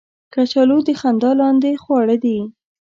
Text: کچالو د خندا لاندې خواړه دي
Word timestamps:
کچالو 0.33 0.77
د 0.87 0.89
خندا 0.99 1.31
لاندې 1.41 1.71
خواړه 1.83 2.15
دي 2.23 2.37